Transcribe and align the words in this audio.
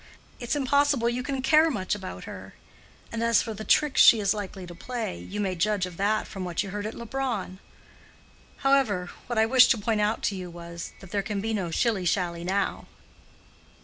It's 0.39 0.55
impossible 0.55 1.09
you 1.09 1.21
can 1.21 1.43
care 1.43 1.69
much 1.69 1.93
about 1.93 2.23
her. 2.23 2.55
And 3.11 3.21
as 3.23 3.43
for 3.43 3.53
the 3.53 3.63
tricks 3.63 4.01
she 4.01 4.19
is 4.19 4.33
likely 4.33 4.65
to 4.65 4.73
play, 4.73 5.19
you 5.19 5.39
may 5.39 5.53
judge 5.53 5.85
of 5.85 5.97
that 5.97 6.25
from 6.25 6.43
what 6.43 6.63
you 6.63 6.71
heard 6.71 6.87
at 6.87 6.95
Leubronn. 6.95 7.59
However, 8.65 9.11
what 9.27 9.37
I 9.37 9.45
wished 9.45 9.69
to 9.69 9.77
point 9.77 10.01
out 10.01 10.23
to 10.23 10.35
you 10.35 10.49
was, 10.49 10.93
that 11.01 11.11
there 11.11 11.21
can 11.21 11.39
be 11.39 11.53
no 11.53 11.69
shilly 11.69 12.05
shally 12.05 12.43
now." 12.43 12.87